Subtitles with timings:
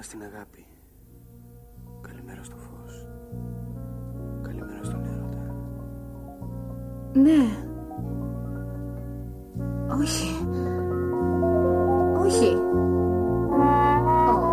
[0.00, 0.66] Καλημέρα στην αγάπη.
[2.00, 3.06] Καλημέρα στο φως.
[4.42, 5.54] Καλημέρα στον έρωτα.
[7.12, 7.42] Ναι.
[10.02, 10.30] Όχι.
[12.18, 12.56] Όχι.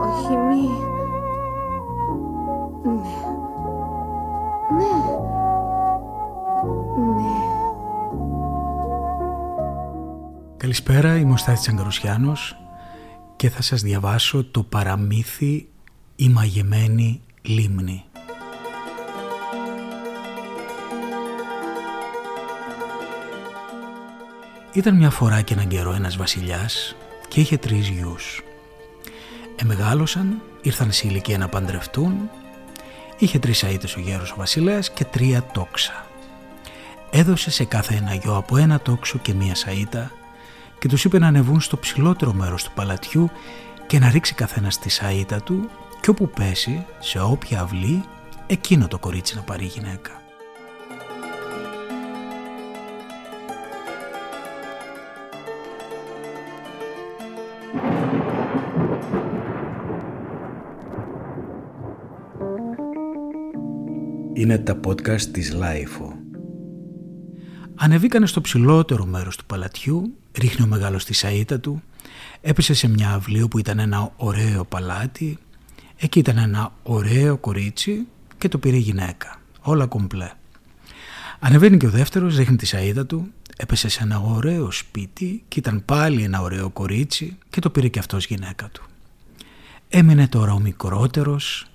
[0.01, 0.69] Όχι, μη.
[2.83, 3.01] Ναι.
[4.77, 4.93] Ναι.
[7.13, 7.35] Ναι.
[10.57, 12.66] Καλησπέρα, είμαι ο Στάθης Αγκαρουσιάνος
[13.37, 15.67] και θα σας διαβάσω το παραμύθι
[16.15, 18.03] «Η μαγεμένη λίμνη».
[24.73, 26.95] Ήταν μια φορά και έναν καιρό ένας βασιλιάς
[27.27, 28.41] και είχε τρεις γιους.
[29.55, 32.29] Εμεγάλωσαν, ήρθαν σε ηλικία να παντρευτούν,
[33.17, 36.05] είχε τρεις αίτες ο γέρος ο βασιλέας και τρία τόξα.
[37.11, 40.11] Έδωσε σε κάθε ένα γιο από ένα τόξο και μία σαΐτα
[40.79, 43.29] και τους είπε να ανεβούν στο ψηλότερο μέρος του παλατιού
[43.87, 45.69] και να ρίξει καθένα τη σαΐτα του
[46.01, 48.03] και όπου πέσει, σε όποια αυλή,
[48.47, 50.21] εκείνο το κορίτσι να πάρει γυναίκα.
[64.33, 66.26] Είναι τα podcast της Lifeo.
[67.79, 71.83] Ανεβήκανε στο ψηλότερο μέρος του παλατιού, ρίχνει ο μεγάλος τη σαΐτα του,
[72.41, 75.37] έπεσε σε μια αυλή όπου ήταν ένα ωραίο παλάτι,
[75.97, 80.31] εκεί ήταν ένα ωραίο κορίτσι και το πήρε γυναίκα, όλα κομπλέ.
[81.39, 85.85] Ανεβαίνει και ο δεύτερος, ρίχνει τη σαΐτα του, έπεσε σε ένα ωραίο σπίτι και ήταν
[85.85, 88.83] πάλι ένα ωραίο κορίτσι και το πήρε και αυτός γυναίκα του.
[89.89, 91.65] Έμεινε τώρα ο μικρότερος,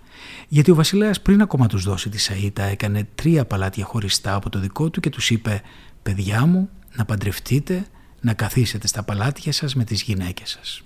[0.48, 4.59] γιατί ο βασιλέας πριν ακόμα τους δώσει τη σαΐτα έκανε τρία παλάτια χωριστά από το
[4.59, 5.62] δικό του και τους είπε
[6.03, 7.86] «Παιδιά μου, να παντρευτείτε,
[8.20, 10.83] να καθίσετε στα παλάτια σας με τις γυναίκες σας».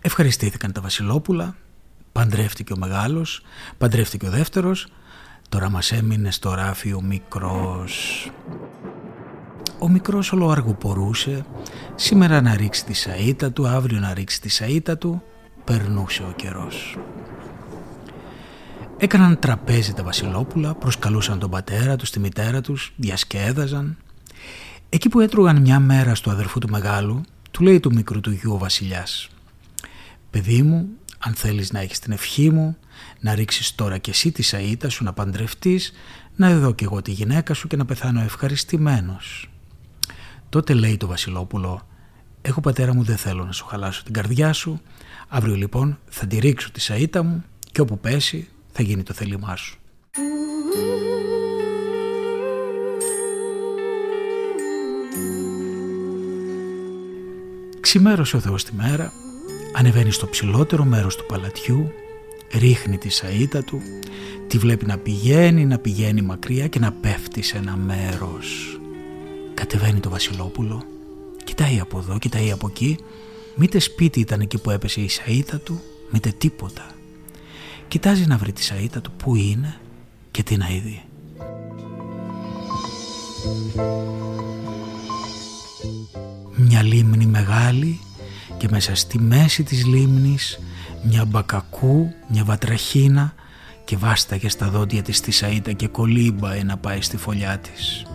[0.00, 1.56] Ευχαριστήθηκαν τα βασιλόπουλα,
[2.12, 3.42] παντρεύτηκε ο μεγάλος,
[3.78, 4.88] παντρεύτηκε ο δεύτερος,
[5.48, 8.30] τώρα μας έμεινε στο ράφι ο μικρός.
[9.78, 11.44] Ο μικρός όλο αργοπορούσε,
[11.94, 15.22] σήμερα να ρίξει τη σαΐτα του, αύριο να ρίξει τη σαΐτα του,
[15.64, 16.96] περνούσε ο καιρός.
[19.02, 23.96] Έκαναν τραπέζι τα βασιλόπουλα, προσκαλούσαν τον πατέρα τους, τη μητέρα τους, διασκέδαζαν.
[24.88, 27.20] Εκεί που έτρωγαν μια μέρα στο αδερφού του μεγάλου,
[27.50, 29.28] του λέει του μικρού του γιου ο βασιλιάς
[30.30, 32.76] «Παιδί μου, αν θέλεις να έχεις την ευχή μου,
[33.20, 35.92] να ρίξεις τώρα κι εσύ τη σαΐτα σου να παντρευτείς,
[36.36, 39.50] να δω κι εγώ τη γυναίκα σου και να πεθάνω ευχαριστημένος».
[40.48, 41.86] Τότε λέει το βασιλόπουλο
[42.42, 44.80] «Εγώ πατέρα μου δεν θέλω να σου χαλάσω την καρδιά σου,
[45.28, 49.56] αύριο λοιπόν θα τη ρίξω τη σαΐτα μου και όπου πέσει θα γίνει το θέλημά
[49.56, 49.76] σου.
[57.80, 59.12] Ξημέρωσε ο Θεός τη μέρα,
[59.72, 61.92] ανεβαίνει στο ψηλότερο μέρος του παλατιού,
[62.52, 63.80] ρίχνει τη σαΐτα του,
[64.46, 68.80] τη βλέπει να πηγαίνει, να πηγαίνει μακριά και να πέφτει σε ένα μέρος.
[69.54, 70.82] Κατεβαίνει το βασιλόπουλο,
[71.44, 72.98] κοιτάει από εδώ, κοιτάει από εκεί,
[73.54, 76.86] μήτε σπίτι ήταν εκεί που έπεσε η σαΐτα του, μήτε τίποτα.
[77.92, 79.74] Κοιτάζει να βρει τη σαΐτα του που είναι
[80.30, 81.02] και τι να είδει.
[86.56, 88.00] Μια λίμνη μεγάλη
[88.56, 90.58] και μέσα στη μέση της λίμνης
[91.02, 93.34] μια μπακακού, μια βατραχίνα
[93.84, 98.06] και βάσταγε στα δόντια της τη σαΐτα και κολύμπαε να πάει στη φωλιά της.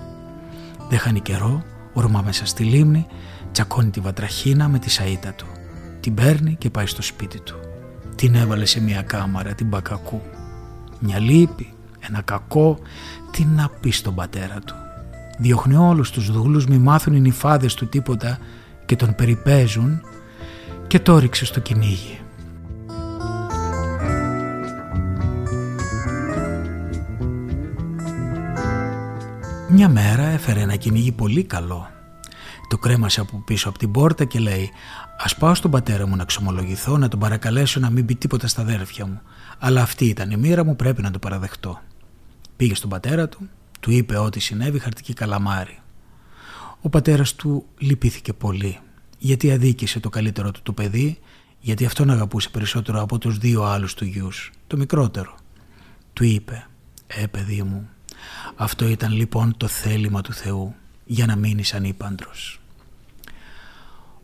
[0.89, 3.05] Δεν χάνει καιρό, ορμά μέσα στη λίμνη,
[3.51, 5.47] τσακώνει τη βατραχίνα με τη σαΐτα του.
[5.99, 7.66] Την παίρνει και πάει στο σπίτι του
[8.17, 10.21] την έβαλε σε μια κάμαρα την Μπακακού.
[10.99, 12.79] Μια λύπη, ένα κακό,
[13.31, 14.75] τι να πει στον πατέρα του.
[15.37, 18.37] Διώχνει όλους τους δούλους, μη μάθουν οι νυφάδες του τίποτα
[18.85, 20.01] και τον περιπέζουν
[20.87, 22.19] και το ρίξε στο κυνήγι.
[29.69, 31.96] Μια μέρα έφερε ένα κυνήγι πολύ καλό.
[32.67, 34.71] Το κρέμασε από πίσω από την πόρτα και λέει
[35.17, 38.61] Α πάω στον πατέρα μου να ξομολογηθώ, να τον παρακαλέσω να μην πει τίποτα στα
[38.61, 39.21] αδέρφια μου.
[39.59, 41.81] Αλλά αυτή ήταν η μοίρα μου, πρέπει να το παραδεχτώ.
[42.55, 43.49] Πήγε στον πατέρα του,
[43.79, 45.79] του είπε ό,τι συνέβη χαρτική καλαμάρι.
[46.81, 48.79] Ο πατέρας του λυπήθηκε πολύ,
[49.17, 51.19] γιατί αδίκησε το καλύτερο του το παιδί,
[51.59, 55.35] γιατί αυτόν αγαπούσε περισσότερο από τους δύο άλλους του γιους, το μικρότερο.
[56.13, 56.67] Του είπε
[57.07, 57.89] «Ε παιδί μου,
[58.55, 60.75] αυτό ήταν λοιπόν το θέλημα του Θεού
[61.07, 62.59] για να μείνεις ανήπαντρος».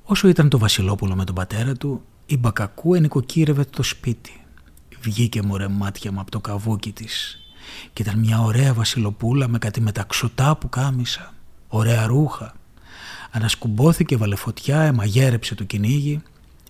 [0.03, 4.41] Όσο ήταν το βασιλόπουλο με τον πατέρα του, η Μπακακού ενοικοκύρευε το σπίτι.
[5.01, 7.39] Βγήκε μωρέ μάτια μου από το καβούκι της
[7.93, 11.33] και ήταν μια ωραία βασιλοπούλα με κάτι μεταξωτά που κάμισα,
[11.67, 12.53] ωραία ρούχα.
[13.31, 16.21] Ανασκουμπόθηκε, βάλε φωτιά, εμαγέρεψε το κυνήγι,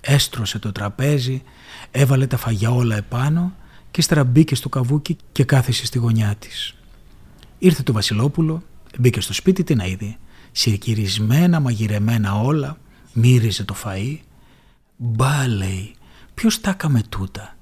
[0.01, 1.43] έστρωσε το τραπέζι,
[1.91, 3.53] έβαλε τα φαγιά όλα επάνω
[3.91, 6.75] και ύστερα μπήκε στο καβούκι και κάθισε στη γωνιά της.
[7.57, 8.63] Ήρθε το Βασιλόπουλο,
[8.99, 10.17] μπήκε στο σπίτι την είδε.
[10.51, 12.77] Συρκυρισμένα, μαγειρεμένα όλα,
[13.13, 14.17] μύριζε το φαΐ.
[14.97, 15.95] Μπα λέει,
[16.33, 17.55] ποιος τα έκαμε τούτα.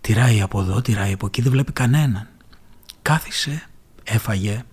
[0.00, 2.28] Τυράει από εδώ, τυράει από εκεί, δεν βλέπει κανέναν.
[3.02, 3.62] Κάθισε,
[4.04, 4.64] έφαγε,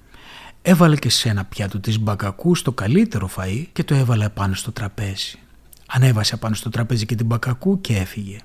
[0.61, 4.71] έβαλε και σε ένα πιάτο της μπακακού στο καλύτερο φαΐ και το έβαλε πάνω στο
[4.71, 5.39] τραπέζι.
[5.87, 8.37] Ανέβασε πάνω στο τραπέζι και την μπακακού και έφυγε.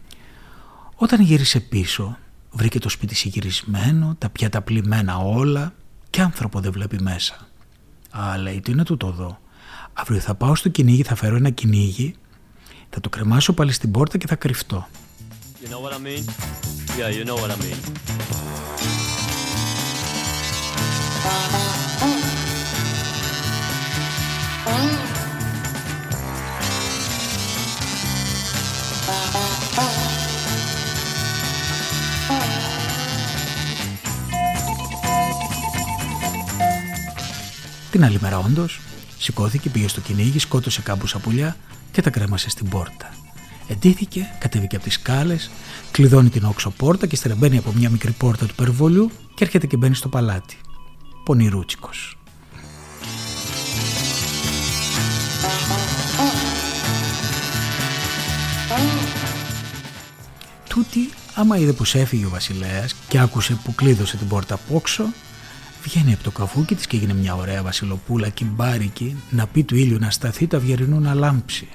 [0.94, 2.19] Όταν γύρισε πίσω,
[2.50, 5.75] βρήκε το σπίτι συγκυρισμένο, τα πιάτα πλημμένα όλα
[6.11, 7.49] και άνθρωπο δεν βλέπει μέσα.
[8.19, 9.38] Α, λέει, τι είναι τούτο εδώ.
[9.93, 12.14] Αύριο θα πάω στο κυνήγι, θα φέρω ένα κυνήγι,
[12.90, 14.88] θα το κρεμάσω πάλι στην πόρτα και θα κρυφτώ.
[15.62, 16.25] You know what I mean?
[16.99, 17.78] Yeah, you know what I mean.
[37.94, 38.81] Την άλλη μέρα όντως,
[39.19, 41.56] σηκώθηκε, πήγε στο κυνήγι, σκότωσε κάμπου πουλιά
[41.93, 43.14] και τα κρέμασε στην πόρτα.
[43.69, 45.50] Εντύθηκε, κατέβηκε από τις σκάλες,
[45.91, 49.76] κλειδώνει την όξο πόρτα και στερεμπαίνει από μια μικρή πόρτα του περιβολιού και έρχεται και
[49.76, 50.56] μπαίνει στο παλάτι.
[51.25, 52.19] Πονηρούτσικος.
[60.69, 65.05] Τούτη, άμα είδε πως έφυγε ο βασιλέας και άκουσε που κλείδωσε την πόρτα απόξω,
[65.84, 69.98] Βγαίνει από το καβούκι της και έγινε μια ωραία βασιλοπούλα κυμπάρικη να πει του ήλιου
[69.98, 71.69] να σταθεί το αυγερινού να λάμψει.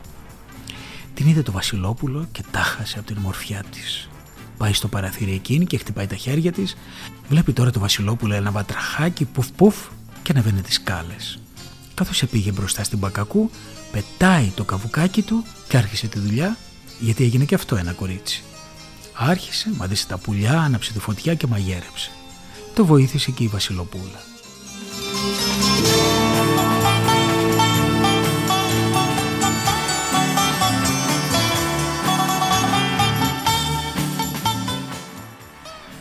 [1.13, 4.09] Την είδε το βασιλόπουλο και τάχασε από την μορφιά της.
[4.57, 6.77] Πάει στο παραθύρι εκείνη και χτυπάει τα χέρια της.
[7.29, 9.75] Βλέπει τώρα το βασιλόπουλο ένα βατραχάκι πουφ πουφ
[10.23, 11.39] και ανεβαίνει τις σκάλες.
[11.93, 13.49] Καθώς επήγε μπροστά στην μπακακού,
[13.91, 16.57] πετάει το καβουκάκι του και άρχισε τη δουλειά
[16.99, 18.43] γιατί έγινε και αυτό ένα κορίτσι.
[19.13, 22.11] Άρχισε, μαδίσε τα πουλιά, άναψε τη φωτιά και μαγέρεψε
[22.79, 24.19] το βοήθησε και η Βασιλοπούλα.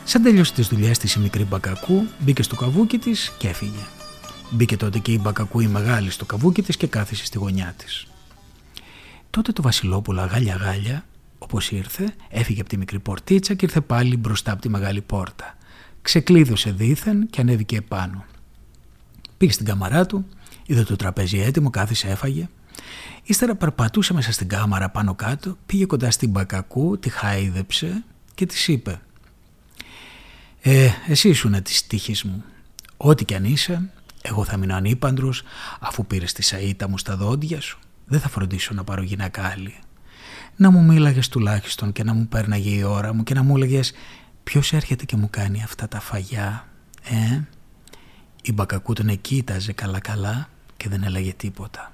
[0.04, 3.86] Σαν τέλειωσε τις δουλειές της η μικρή Μπακακού, μπήκε στο καβούκι της και έφυγε.
[4.50, 8.06] Μπήκε τότε και η Μπακακού η μεγάλη στο καβούκι της και κάθισε στη γωνιά της.
[9.30, 11.04] Τότε το Βασιλόπουλο αγάλια γάλια,
[11.38, 15.57] όπως ήρθε, έφυγε από τη μικρή πορτίτσα και ήρθε πάλι μπροστά από τη μεγάλη πόρτα
[16.02, 18.24] ξεκλείδωσε δήθεν και ανέβηκε επάνω.
[19.36, 20.26] Πήγε στην κάμαρά του,
[20.66, 22.48] είδε το τραπέζι έτοιμο, κάθισε, έφαγε.
[23.22, 28.04] Ύστερα περπατούσε μέσα στην κάμαρα πάνω κάτω, πήγε κοντά στην Μπακακού, τη χάιδεψε
[28.34, 29.00] και της είπε
[30.60, 32.44] «Ε, εσύ ήσουν της τύχης μου.
[32.96, 33.90] Ό,τι κι αν είσαι,
[34.22, 35.42] εγώ θα μείνω ανήπαντρος
[35.80, 37.78] αφού πήρες τη σαΐτα μου στα δόντια σου.
[38.06, 39.74] Δεν θα φροντίσω να πάρω γυναίκα άλλη.
[40.56, 43.92] Να μου μίλαγες τουλάχιστον και να μου πέρναγε η ώρα μου και να μου έλεγες
[44.48, 46.68] Ποιος έρχεται και μου κάνει αυτά τα φαγιά,
[47.04, 47.40] ε;
[48.42, 51.92] Η Μπακακού τον κοίταζε καλά καλά και δεν έλεγε τίποτα.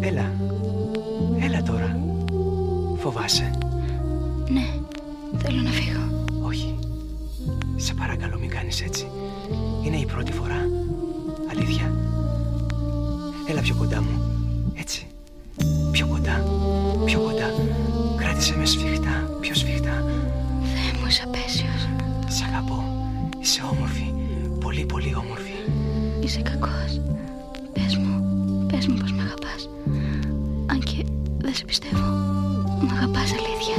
[0.00, 0.34] Έλα,
[1.40, 1.98] έλα τώρα.
[2.98, 3.50] Φοβάσαι.
[4.48, 4.66] Ναι,
[5.38, 6.24] θέλω να φύγω.
[6.42, 6.78] Όχι.
[7.76, 9.10] Σε παρακαλώ μην κάνεις έτσι.
[9.84, 10.68] Είναι η πρώτη φορά.
[11.50, 11.92] Αλήθεια.
[13.48, 14.22] Έλα πιο κοντά μου.
[14.74, 15.06] Έτσι.
[15.92, 16.44] Πιο κοντά.
[17.04, 17.50] Πιο κοντά.
[18.36, 19.30] Κράτησε μες σφιχτά.
[19.40, 20.04] Πιο σφιχτά.
[20.72, 21.82] Θεέ μου, είσαι απέσιος.
[22.26, 22.78] Σ' αγαπώ.
[23.40, 24.12] Είσαι όμορφη.
[24.60, 25.56] Πολύ πολύ όμορφη.
[26.20, 26.90] Είσαι κακός.
[27.72, 28.12] Πες μου,
[28.70, 29.68] πες μου πως με αγαπάς.
[30.66, 31.04] Αν και
[31.38, 32.08] δεν σε πιστεύω.
[32.84, 33.78] Μ' αγαπάς αλήθεια.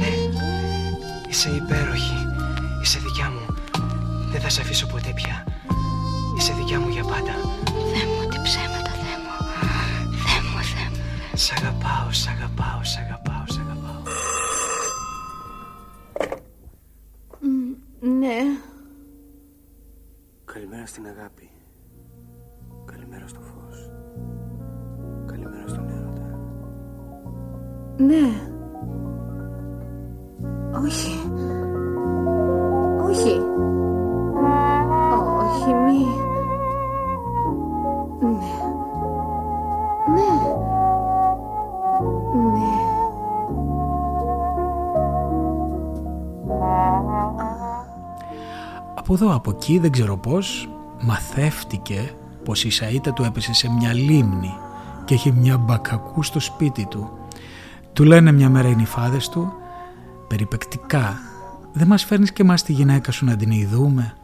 [0.00, 0.12] Ναι.
[1.30, 2.20] Είσαι υπέροχη.
[2.82, 3.44] Είσαι δικιά μου.
[4.32, 5.44] Δεν θα σε αφήσω ποτέ πια.
[6.38, 7.34] Είσαι δικιά μου για πάντα.
[7.90, 9.34] Θεέ μου, τι ψέματα, Θεέ μου.
[10.24, 11.00] Θεέ μου, Θεέ μου.
[11.44, 13.23] Σ' αγαπάω, σ' αγαπάω, σ' αγαπάω, σ' αγαπάω.
[18.24, 18.58] Ναι.
[20.44, 21.50] Καλημέρα στην αγάπη.
[22.84, 23.90] Καλημέρα στο φως.
[25.26, 26.38] Καλημέρα στον έρωτα.
[27.96, 28.52] Ναι.
[30.84, 31.23] Όχι.
[48.94, 50.68] Από εδώ από εκεί δεν ξέρω πώς
[51.00, 54.54] μαθεύτηκε πως η Σαΐτα του έπεσε σε μια λίμνη
[55.04, 57.18] και έχει μια μπακακού στο σπίτι του.
[57.92, 59.52] Του λένε μια μέρα οι νυφάδες του
[60.28, 61.18] περιπεκτικά
[61.72, 64.16] δεν μας φέρνεις και μας τη γυναίκα σου να την ειδούμε;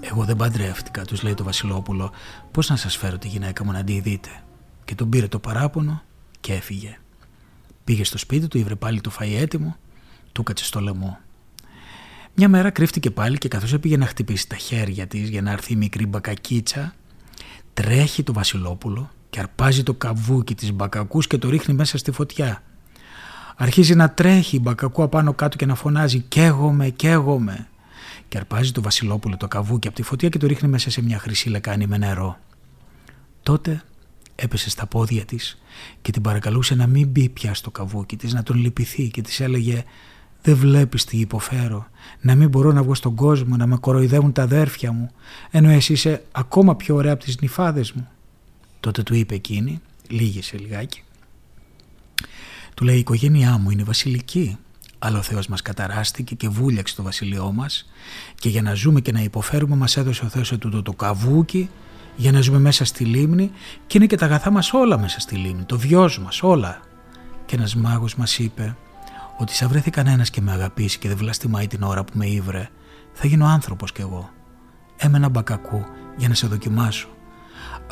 [0.00, 2.10] Εγώ δεν παντρεύτηκα, τους λέει το Βασιλόπουλο.
[2.50, 4.28] Πώς να σας φέρω τη γυναίκα μου να την ειδείτε;
[4.84, 6.02] Και τον πήρε το παράπονο
[6.40, 6.98] και έφυγε.
[7.84, 9.76] Πήγε στο σπίτι του, ήβρε πάλι το φαΐ έτοιμο,
[10.32, 11.18] του κάτσε στο λαιμό.
[12.40, 15.72] Μια μέρα κρύφτηκε πάλι και καθώς έπηγε να χτυπήσει τα χέρια της για να έρθει
[15.72, 16.94] η μικρή μπακακίτσα,
[17.74, 22.62] τρέχει το βασιλόπουλο και αρπάζει το καβούκι της μπακακούς και το ρίχνει μέσα στη φωτιά.
[23.56, 27.68] Αρχίζει να τρέχει η μπακακού απάνω κάτω και να φωνάζει «Καίγομαι, καίγομαι»
[28.28, 31.18] και αρπάζει το βασιλόπουλο το καβούκι από τη φωτιά και το ρίχνει μέσα σε μια
[31.18, 32.38] χρυσή λεκάνη με νερό.
[33.42, 33.82] Τότε
[34.34, 35.58] έπεσε στα πόδια της
[36.02, 39.40] και την παρακαλούσε να μην μπει πια στο καβούκι της, να τον λυπηθεί και της
[39.40, 39.84] έλεγε
[40.48, 41.86] «Δεν βλέπεις τι υποφέρω,
[42.20, 45.10] να μην μπορώ να βγω στον κόσμο, να με κοροϊδεύουν τα αδέρφια μου,
[45.50, 48.08] ενώ εσύ είσαι ακόμα πιο ωραία από τις νυφάδες μου».
[48.80, 51.02] Τότε του είπε εκείνη, λίγησε λιγάκι,
[52.74, 54.56] του λέει η οικογένειά μου είναι βασιλική,
[54.98, 57.88] αλλά ο Θεός μας καταράστηκε και βούλιαξε το βασιλειό μας
[58.34, 61.70] και για να ζούμε και να υποφέρουμε μας έδωσε ο Θεός του το καβούκι
[62.16, 63.50] για να ζούμε μέσα στη λίμνη
[63.86, 66.80] και είναι και τα αγαθά μας όλα μέσα στη λίμνη, το βιός μας όλα.
[67.46, 68.76] Και ένας μάγος μας είπε
[69.38, 72.68] ότι σαν βρεθεί κανένας και με αγαπήσει και δεν βλαστημάει την ώρα που με ήβρε,
[73.12, 74.30] θα γίνω άνθρωπος κι εγώ.
[74.96, 75.84] Έμενα μπακακού
[76.16, 77.08] για να σε δοκιμάσω.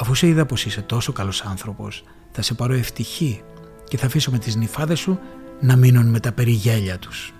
[0.00, 3.42] Αφού σε είδα πως είσαι τόσο καλός άνθρωπος, θα σε πάρω ευτυχή
[3.88, 5.18] και θα αφήσω με τις νυφάδες σου
[5.60, 7.32] να μείνουν με τα περιγέλια τους.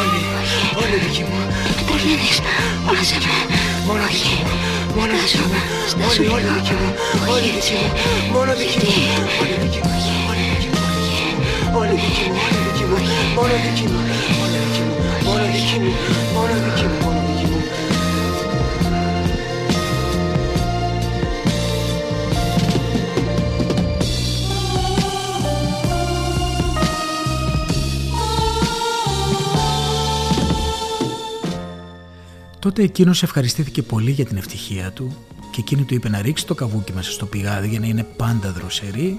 [0.00, 0.20] Όλοι,
[0.82, 1.38] όλοι δικοί μου.
[1.92, 2.50] Όλοι δικοί μου.
[2.86, 3.34] Μόνο σε με.
[3.86, 4.54] Μόνο δικοί μου.
[4.96, 5.58] Μόνο δικοί μου.
[6.08, 6.88] Όλοι, όλοι δικοί μου.
[7.32, 7.90] Όλοι δικοί μου.
[8.34, 8.94] Μόνο δικοί μου.
[10.28, 10.76] Όλοι δικοί μου.
[11.78, 12.96] Όλοι δικοί μου.
[13.42, 13.86] Όλοι δικοί μου.
[13.86, 14.00] Μόνο δικοί μου.
[14.36, 15.00] Μόνο δικοί μου.
[15.26, 15.92] Μόνο δικοί μου.
[16.34, 17.19] Μόνο δικοί μου.
[32.70, 35.16] Τότε εκείνος ευχαριστήθηκε πολύ για την ευτυχία του
[35.50, 38.52] και εκείνη του είπε να ρίξει το καβούκι μέσα στο πηγάδι για να είναι πάντα
[38.52, 39.18] δροσερή.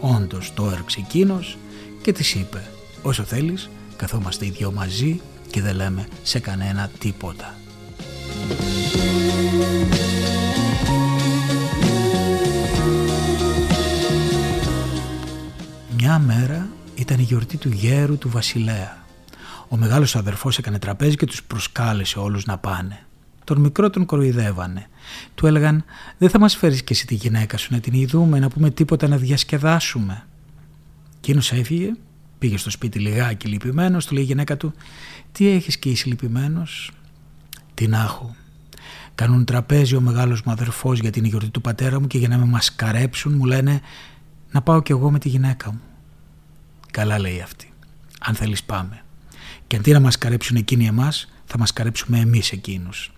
[0.00, 1.58] Όντως το έριξε εκείνος
[2.02, 2.62] και της είπε:
[3.02, 5.20] Όσο θέλεις, καθόμαστε οι δυο μαζί
[5.50, 7.54] και δεν λέμε σε κανένα τίποτα.
[15.96, 19.01] Μια μέρα ήταν η γιορτή του γέρου του βασιλέα
[19.72, 23.06] ο μεγάλος αδερφός έκανε τραπέζι και τους προσκάλεσε όλους να πάνε.
[23.44, 24.86] Τον μικρό τον κοροϊδεύανε.
[25.34, 25.84] Του έλεγαν
[26.18, 29.08] «Δεν θα μας φέρεις και εσύ τη γυναίκα σου να την ειδούμε, να πούμε τίποτα
[29.08, 30.26] να διασκεδάσουμε».
[31.16, 31.92] Εκείνος έφυγε,
[32.38, 34.74] πήγε στο σπίτι λιγάκι λυπημένος, του λέει η γυναίκα του
[35.32, 36.90] «Τι έχεις και είσαι λυπημένος»
[37.74, 38.34] «Τι να έχω».
[39.14, 42.38] Κάνουν τραπέζι ο μεγάλος μου αδερφός για την γιορτή του πατέρα μου και για να
[42.38, 43.80] με μασκαρέψουν μου λένε
[44.50, 45.80] να πάω κι εγώ με τη γυναίκα μου.
[46.90, 47.72] Καλά λέει αυτή.
[48.20, 49.02] Αν θέλεις πάμε.
[49.72, 53.12] Και αντί να μας καρέψουν εκείνοι εμάς, θα μας καρέψουμε εμείς εκείνους.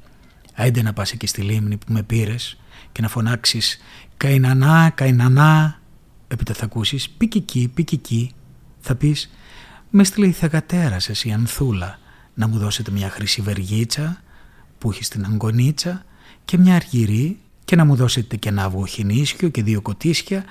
[0.55, 2.59] Άιντε να πας εκεί στη λίμνη που με πήρες
[2.93, 3.79] και να φωνάξεις
[4.17, 5.81] «Καϊνανά, καϊνανά».
[6.29, 8.33] Έπειτα θα ακούσεις «Πικική, πικική».
[8.81, 9.31] Θα πεις
[9.91, 11.99] «Με έστειλε η θεγατέρα σας η Ανθούλα
[12.35, 14.23] να μου δώσετε μια χρυσή βεργίτσα
[14.79, 16.05] που έχει στην αγκονίτσα
[16.45, 20.45] και μια αργυρή και να μου δώσετε και ένα αυγοχινίσιο και δύο κοτίσια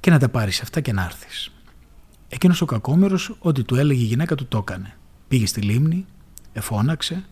[0.00, 1.52] και να τα πάρεις αυτά και να έρθεις.
[2.28, 4.96] Εκείνος ο κακόμερος ό,τι του έλεγε η γυναίκα του το έκανε.
[5.28, 6.06] Πήγε στη λίμνη,
[6.52, 7.24] εφώναξε,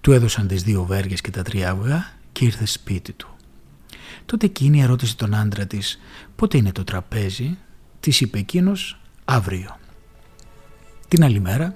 [0.00, 3.28] του έδωσαν τις δύο βέργες και τα τρία αυγά και ήρθε σπίτι του.
[4.26, 6.00] Τότε εκείνη ερώτησε τον άντρα της
[6.36, 7.58] πότε είναι το τραπέζι;
[8.00, 9.76] Της είπε εκείνος αύριο.
[11.08, 11.74] Την άλλη μέρα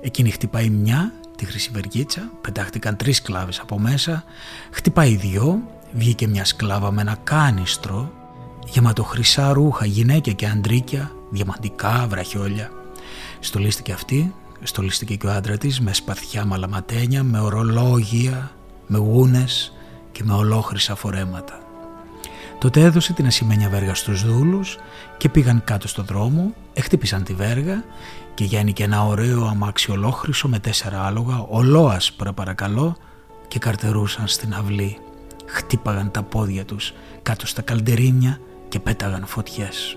[0.00, 4.24] εκείνη χτυπάει μια τη χρυσή βεργίτσα, πετάχτηκαν τρεις κλάβες από μέσα,
[4.70, 8.12] χτυπάει δυο, βγήκε μια σκλάβα με ένα κάνιστρο,
[8.66, 12.70] γεμάτο χρυσά ρούχα, γυναίκια και αντρίκια, διαμαντικά, βραχιόλια.
[13.40, 18.50] Στολίστηκε αυτή, στολίστηκε και ο άντρα της με σπαθιά μαλαματένια, με ορολόγια,
[18.86, 19.72] με γούνες
[20.12, 21.58] και με ολόχρυσα φορέματα.
[22.58, 24.78] Τότε έδωσε την ασημένια βέργα στους δούλους
[25.16, 27.84] και πήγαν κάτω στο δρόμο, εκτύπησαν τη βέργα
[28.34, 32.96] και και ένα ωραίο αμάξι ολόχρυσο με τέσσερα άλογα, ολόασπρα παρακαλώ
[33.48, 34.98] και καρτερούσαν στην αυλή.
[35.46, 36.92] Χτύπαγαν τα πόδια τους
[37.22, 39.96] κάτω στα καλντερίνια και πέταγαν φωτιές.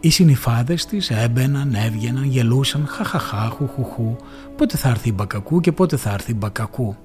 [0.00, 4.16] Οι συνυφάδες της έμπαιναν, έβγαιναν, γελούσαν, χαχαχά, χουχουχού,
[4.56, 6.96] πότε θα έρθει η μπακακού και πότε θα έρθει η μπακακού.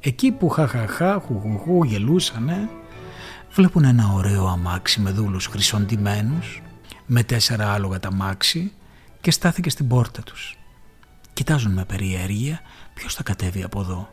[0.00, 2.68] Εκεί που χαχαχά, χουχουχού γελούσανε,
[3.50, 6.62] βλέπουν ένα ωραίο αμάξι με δούλους χρυσοντημένους,
[7.06, 8.72] με τέσσερα άλογα τα μάξι
[9.20, 10.58] και στάθηκε στην πόρτα τους.
[11.32, 12.60] Κοιτάζουν με περιέργεια
[12.94, 14.08] ποιος θα κατέβει από εδώ.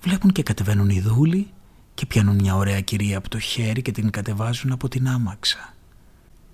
[0.00, 1.50] Βλέπουν και κατεβαίνουν οι δούλοι
[1.94, 5.74] και πιάνουν μια ωραία κυρία από το χέρι και την κατεβάζουν από την άμαξα.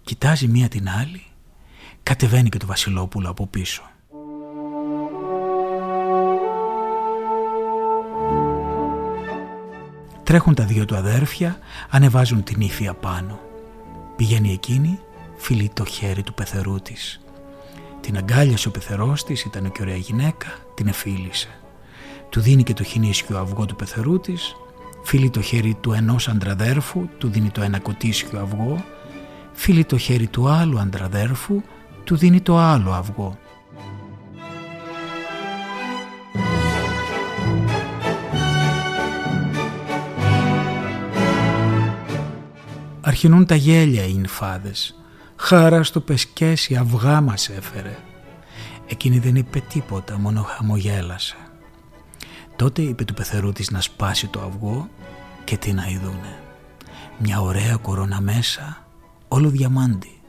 [0.03, 1.23] Κοιτάζει μία την άλλη,
[2.03, 3.83] κατεβαίνει και το βασιλόπουλο από πίσω.
[10.23, 11.59] Τρέχουν τα δύο του αδέρφια,
[11.91, 13.41] ανεβάζουν την ύφη απάνω.
[14.17, 14.99] Πηγαίνει εκείνη,
[15.37, 17.21] φιλεί το χέρι του πεθερού της.
[18.01, 21.61] Την αγκάλιασε ο πεθερός της, ήταν και ωραία γυναίκα, την εφίλησε
[22.37, 24.57] του δίνει και το χινίσιο αυγό του πεθερού της,
[25.03, 28.85] φίλει το χέρι του ενός αντραδέρφου, του δίνει το ένα κοτίσιο αυγό,
[29.53, 31.63] φίλει το χέρι του άλλου αντραδέρφου,
[32.05, 33.39] του δίνει το άλλο αυγό.
[43.01, 44.95] Αρχινούν τα γέλια οι νυφάδες.
[45.37, 47.99] Χάρα στο πεσκέσι αυγά μας έφερε.
[48.87, 51.37] Εκείνη δεν είπε τίποτα, μόνο χαμογέλασε.
[52.57, 54.89] Τότε είπε του πεθερού της να σπάσει το αυγό
[55.45, 56.39] και τι να ειδούνε.
[57.19, 58.87] Μια ωραία κορώνα μέσα,
[59.29, 60.21] όλο διαμάντι.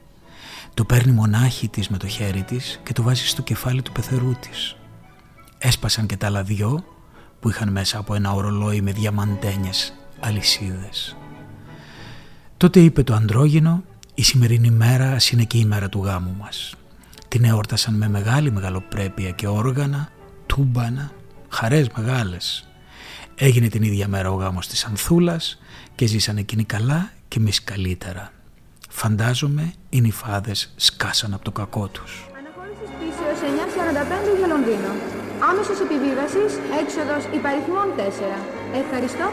[0.74, 4.34] Το παίρνει μονάχη της με το χέρι της και το βάζει στο κεφάλι του πεθερού
[4.40, 4.76] της.
[5.58, 6.84] Έσπασαν και τα άλλα δυο
[7.40, 11.18] που είχαν μέσα από ένα ορολόι με διαμαντένιες αλυσίδες.
[12.58, 16.76] Τότε είπε το αντρόγινο «Η σημερινή μέρα ας είναι και η μέρα του γάμου μας».
[17.28, 20.10] Την εόρτασαν με μεγάλη μεγαλοπρέπεια και όργανα,
[20.46, 21.12] τούμπανα,
[21.50, 22.68] χαρές μεγάλες.
[23.36, 25.60] Έγινε την ίδια μέρα ο γάμος της Ανθούλας
[25.96, 28.32] και ζήσαν εκείνοι καλά και εμείς καλύτερα.
[28.90, 32.28] Φαντάζομαι οι νυφάδες σκάσαν από το κακό τους.
[32.38, 34.92] Αναχώρησης πίσεως 945 για Λονδίνο.
[35.50, 38.40] Άμεσος επιβίβασης, έξοδος υπαριθμών 4.
[38.84, 39.26] Ευχαριστώ.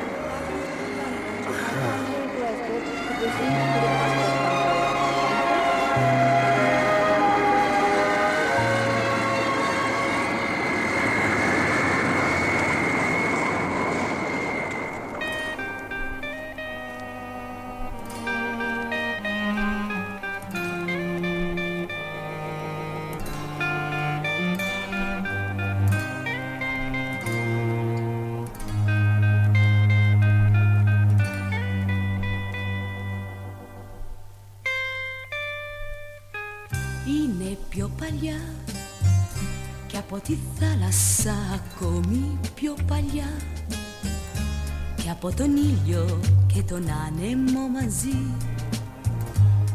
[41.54, 43.30] Ακόμη πιο παλιά.
[45.02, 46.20] Και από τον ήλιο
[46.54, 48.18] και τον άνεμο μαζί.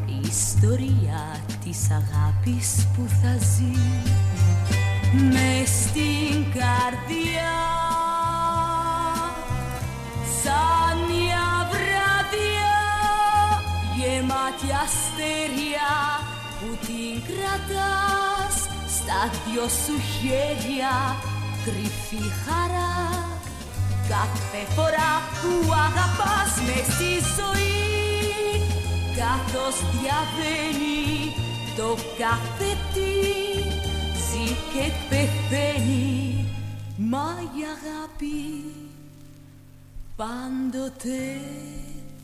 [0.05, 3.79] Η ιστορία της αγάπης που θα ζει.
[5.13, 7.57] Με στην καρδιά.
[10.43, 12.77] Σαν μια βραδιά
[13.95, 16.28] γεμάτη αστέρια
[16.69, 18.55] που την κρατάς
[18.95, 20.95] στα δυο σου χέρια
[21.63, 22.97] κρυφή χαρά.
[24.09, 27.79] Κάθε φορά που αγαπάς με στη ζωή
[29.19, 31.33] καθώς διαβαίνει
[31.77, 33.13] το κάθε τι
[34.25, 36.45] ζει και πεθαίνει.
[36.97, 38.65] Μα η αγάπη
[40.15, 41.39] πάντοτε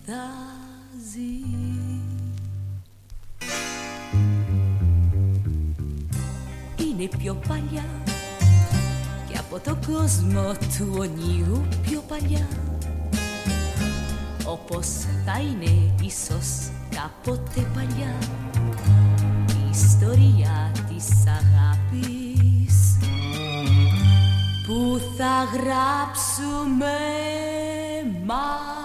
[0.06, 0.28] θα
[1.12, 1.95] ζει
[6.98, 7.86] Είναι πιο παλιά.
[9.40, 12.48] Από το κόσμο του ονείρου πιο παλιά.
[14.46, 14.88] Όπως
[15.26, 18.16] θα είναι ίσως κάποτε παλιά.
[19.48, 22.98] Η ιστορία της αγάπης
[24.66, 26.96] που θα γράψουμε
[28.26, 28.85] μαζί.